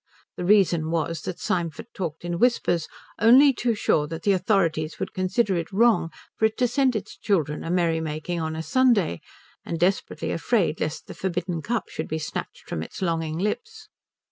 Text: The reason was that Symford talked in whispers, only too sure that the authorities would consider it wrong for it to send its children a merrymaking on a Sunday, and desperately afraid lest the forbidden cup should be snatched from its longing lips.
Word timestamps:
The 0.35 0.43
reason 0.45 0.89
was 0.89 1.21
that 1.21 1.37
Symford 1.39 1.85
talked 1.93 2.25
in 2.25 2.39
whispers, 2.39 2.87
only 3.19 3.53
too 3.53 3.75
sure 3.75 4.07
that 4.07 4.23
the 4.23 4.31
authorities 4.31 4.99
would 4.99 5.13
consider 5.13 5.55
it 5.57 5.71
wrong 5.71 6.09
for 6.39 6.45
it 6.45 6.57
to 6.57 6.67
send 6.67 6.95
its 6.95 7.15
children 7.15 7.63
a 7.63 7.69
merrymaking 7.69 8.41
on 8.41 8.55
a 8.55 8.63
Sunday, 8.63 9.21
and 9.63 9.79
desperately 9.79 10.31
afraid 10.31 10.79
lest 10.79 11.05
the 11.05 11.13
forbidden 11.13 11.61
cup 11.61 11.87
should 11.89 12.07
be 12.07 12.17
snatched 12.17 12.67
from 12.67 12.81
its 12.81 13.03
longing 13.03 13.37
lips. 13.37 13.89